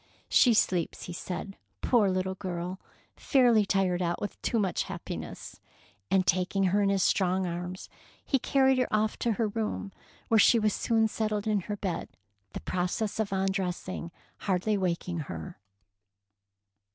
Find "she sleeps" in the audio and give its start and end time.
0.41-1.03